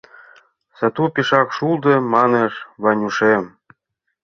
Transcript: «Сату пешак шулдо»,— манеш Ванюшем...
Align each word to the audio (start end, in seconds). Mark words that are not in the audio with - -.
«Сату 0.77 1.03
пешак 1.13 1.47
шулдо»,— 1.55 1.93
манеш 2.13 2.53
Ванюшем... 2.83 3.43